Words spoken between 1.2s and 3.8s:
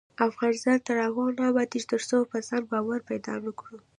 نه ابادیږي، ترڅو پر ځان باور پیدا نکړو.